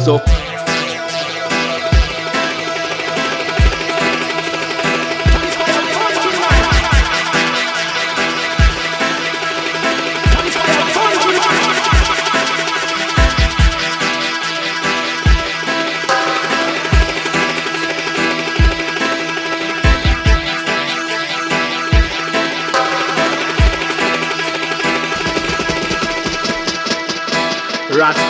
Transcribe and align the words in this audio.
So 0.00 0.20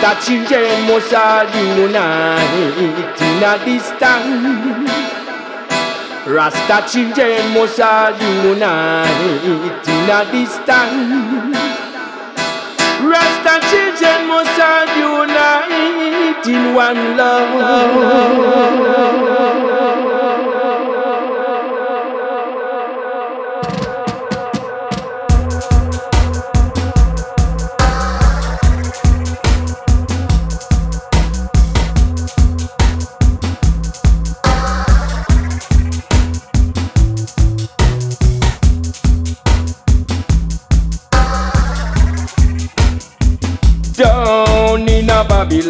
Rasta 0.03 0.27
children 0.27 0.83
must 0.89 1.15
all 1.15 1.47
unite 1.47 3.21
in 3.23 3.41
a. 3.41 3.55
Rasta 6.27 6.79
children 6.91 7.55
must 7.55 7.79
all 7.79 8.11
unite 8.11 9.87
in 9.87 10.11
a. 10.11 10.25
Rasta 13.07 13.55
children 13.71 14.21
must 14.27 14.59
all 14.59 14.89
unite 14.99 16.47
in 16.49 16.75
one 16.75 17.03
love. 17.17 18.23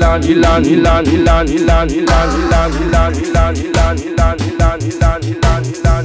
Babylon, 0.03 0.65
Ilan, 0.65 0.65
Ilan, 0.65 1.05
Ilan, 1.07 1.47
Ilan, 1.47 1.89
Ilan, 1.89 2.29
Ilan, 2.35 2.71
Ilan, 2.83 3.13
Ilan, 3.15 3.15
Ilan, 3.23 3.55
Ilan, 3.55 3.97
Ilan, 4.03 4.37
Ilan, 4.43 4.81
Ilan, 4.91 5.23
Ilan, 5.23 5.63
Ilan, 5.71 6.02